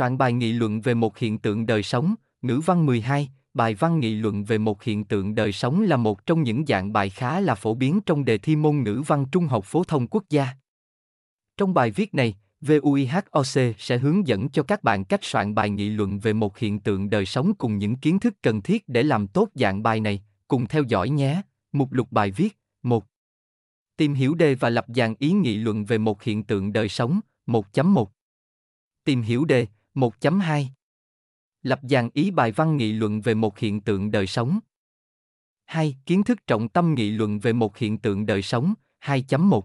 Soạn 0.00 0.18
bài 0.18 0.32
nghị 0.32 0.52
luận 0.52 0.80
về 0.80 0.94
một 0.94 1.18
hiện 1.18 1.38
tượng 1.38 1.66
đời 1.66 1.82
sống, 1.82 2.14
ngữ 2.42 2.60
văn 2.66 2.86
12, 2.86 3.28
bài 3.54 3.74
văn 3.74 4.00
nghị 4.00 4.14
luận 4.14 4.44
về 4.44 4.58
một 4.58 4.82
hiện 4.82 5.04
tượng 5.04 5.34
đời 5.34 5.52
sống 5.52 5.82
là 5.82 5.96
một 5.96 6.26
trong 6.26 6.42
những 6.42 6.66
dạng 6.66 6.92
bài 6.92 7.10
khá 7.10 7.40
là 7.40 7.54
phổ 7.54 7.74
biến 7.74 8.00
trong 8.06 8.24
đề 8.24 8.38
thi 8.38 8.56
môn 8.56 8.82
ngữ 8.82 9.02
văn 9.06 9.26
trung 9.32 9.46
học 9.46 9.64
phổ 9.64 9.84
thông 9.84 10.06
quốc 10.06 10.24
gia. 10.30 10.48
Trong 11.56 11.74
bài 11.74 11.90
viết 11.90 12.14
này, 12.14 12.36
VUIHOC 12.60 13.74
sẽ 13.78 13.98
hướng 13.98 14.26
dẫn 14.26 14.48
cho 14.48 14.62
các 14.62 14.82
bạn 14.82 15.04
cách 15.04 15.20
soạn 15.22 15.54
bài 15.54 15.70
nghị 15.70 15.88
luận 15.88 16.18
về 16.18 16.32
một 16.32 16.58
hiện 16.58 16.80
tượng 16.80 17.10
đời 17.10 17.26
sống 17.26 17.54
cùng 17.54 17.78
những 17.78 17.96
kiến 17.96 18.18
thức 18.18 18.34
cần 18.42 18.62
thiết 18.62 18.88
để 18.88 19.02
làm 19.02 19.26
tốt 19.26 19.48
dạng 19.54 19.82
bài 19.82 20.00
này, 20.00 20.22
cùng 20.48 20.66
theo 20.66 20.82
dõi 20.82 21.08
nhé. 21.08 21.42
Mục 21.72 21.92
lục 21.92 22.12
bài 22.12 22.30
viết 22.30 22.58
1. 22.82 23.04
Tìm 23.96 24.14
hiểu 24.14 24.34
đề 24.34 24.54
và 24.54 24.70
lập 24.70 24.86
dàn 24.88 25.14
ý 25.18 25.32
nghị 25.32 25.56
luận 25.56 25.84
về 25.84 25.98
một 25.98 26.22
hiện 26.22 26.42
tượng 26.42 26.72
đời 26.72 26.88
sống 26.88 27.20
1.1. 27.46 28.06
Tìm 29.04 29.22
hiểu 29.22 29.44
đề 29.44 29.66
1.2. 29.94 30.64
Lập 31.62 31.80
dàn 31.82 32.08
ý 32.14 32.30
bài 32.30 32.52
văn 32.52 32.76
nghị 32.76 32.92
luận 32.92 33.20
về 33.20 33.34
một 33.34 33.58
hiện 33.58 33.80
tượng 33.80 34.10
đời 34.10 34.26
sống 34.26 34.60
2. 35.70 35.96
Kiến 36.06 36.22
thức 36.22 36.46
trọng 36.46 36.68
tâm 36.68 36.94
nghị 36.94 37.10
luận 37.10 37.38
về 37.38 37.52
một 37.52 37.78
hiện 37.78 37.98
tượng 37.98 38.26
đời 38.26 38.42
sống 38.42 38.74
2.1. 39.04 39.62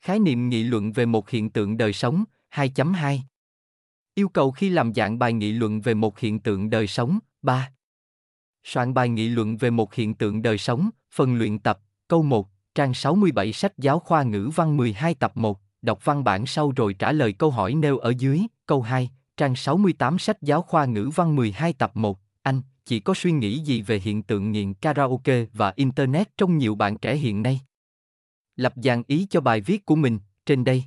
Khái 0.00 0.18
niệm 0.18 0.48
nghị 0.48 0.62
luận 0.62 0.92
về 0.92 1.06
một 1.06 1.30
hiện 1.30 1.50
tượng 1.50 1.76
đời 1.76 1.92
sống 1.92 2.24
2.2. 2.50 3.18
Yêu 4.14 4.28
cầu 4.28 4.50
khi 4.50 4.70
làm 4.70 4.94
dạng 4.94 5.18
bài 5.18 5.32
nghị 5.32 5.52
luận 5.52 5.80
về 5.80 5.94
một 5.94 6.18
hiện 6.18 6.40
tượng 6.40 6.70
đời 6.70 6.86
sống 6.86 7.18
3. 7.42 7.72
Soạn 8.64 8.94
bài 8.94 9.08
nghị 9.08 9.28
luận 9.28 9.56
về 9.56 9.70
một 9.70 9.94
hiện 9.94 10.14
tượng 10.14 10.42
đời 10.42 10.58
sống, 10.58 10.90
phần 11.14 11.34
luyện 11.34 11.58
tập, 11.58 11.80
câu 12.08 12.22
1, 12.22 12.48
trang 12.74 12.94
67 12.94 13.52
sách 13.52 13.78
giáo 13.78 13.98
khoa 13.98 14.22
ngữ 14.22 14.50
văn 14.54 14.76
12 14.76 15.14
tập 15.14 15.36
1, 15.36 15.60
đọc 15.82 16.04
văn 16.04 16.24
bản 16.24 16.46
sau 16.46 16.72
rồi 16.76 16.94
trả 16.94 17.12
lời 17.12 17.32
câu 17.32 17.50
hỏi 17.50 17.74
nêu 17.74 17.98
ở 17.98 18.12
dưới, 18.18 18.42
câu 18.66 18.82
2, 18.82 19.10
trang 19.36 19.56
68 19.56 20.18
sách 20.18 20.42
giáo 20.42 20.62
khoa 20.62 20.84
ngữ 20.84 21.10
văn 21.14 21.36
12 21.36 21.72
tập 21.72 21.90
1, 21.94 22.18
anh, 22.42 22.60
chỉ 22.84 23.00
có 23.00 23.14
suy 23.14 23.32
nghĩ 23.32 23.58
gì 23.58 23.82
về 23.82 23.98
hiện 23.98 24.22
tượng 24.22 24.52
nghiện 24.52 24.74
karaoke 24.74 25.44
và 25.52 25.72
internet 25.76 26.36
trong 26.36 26.58
nhiều 26.58 26.74
bạn 26.74 26.98
trẻ 26.98 27.16
hiện 27.16 27.42
nay? 27.42 27.60
Lập 28.56 28.72
dàn 28.76 29.02
ý 29.06 29.26
cho 29.30 29.40
bài 29.40 29.60
viết 29.60 29.86
của 29.86 29.96
mình, 29.96 30.18
trên 30.46 30.64
đây. 30.64 30.84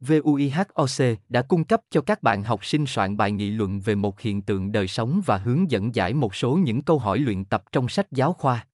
VUIHOC 0.00 1.18
đã 1.28 1.42
cung 1.42 1.64
cấp 1.64 1.80
cho 1.90 2.00
các 2.00 2.22
bạn 2.22 2.42
học 2.42 2.64
sinh 2.64 2.86
soạn 2.86 3.16
bài 3.16 3.32
nghị 3.32 3.50
luận 3.50 3.80
về 3.80 3.94
một 3.94 4.20
hiện 4.20 4.42
tượng 4.42 4.72
đời 4.72 4.88
sống 4.88 5.22
và 5.26 5.36
hướng 5.38 5.70
dẫn 5.70 5.94
giải 5.94 6.14
một 6.14 6.34
số 6.34 6.56
những 6.56 6.82
câu 6.82 6.98
hỏi 6.98 7.18
luyện 7.18 7.44
tập 7.44 7.64
trong 7.72 7.88
sách 7.88 8.12
giáo 8.12 8.32
khoa. 8.32 8.66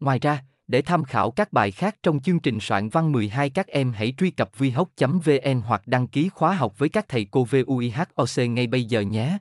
Ngoài 0.00 0.18
ra, 0.18 0.44
để 0.66 0.82
tham 0.82 1.04
khảo 1.04 1.30
các 1.30 1.52
bài 1.52 1.70
khác 1.70 1.96
trong 2.02 2.20
chương 2.20 2.40
trình 2.40 2.60
soạn 2.60 2.88
văn 2.88 3.12
12 3.12 3.50
các 3.50 3.66
em 3.66 3.92
hãy 3.92 4.14
truy 4.18 4.30
cập 4.30 4.58
vihoc.vn 4.58 5.60
hoặc 5.64 5.82
đăng 5.86 6.06
ký 6.06 6.28
khóa 6.28 6.54
học 6.54 6.78
với 6.78 6.88
các 6.88 7.08
thầy 7.08 7.26
cô 7.30 7.44
VUIHOC 7.44 8.50
ngay 8.50 8.66
bây 8.66 8.84
giờ 8.84 9.00
nhé. 9.00 9.38